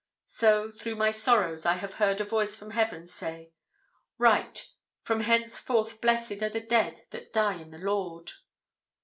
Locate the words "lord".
7.77-8.31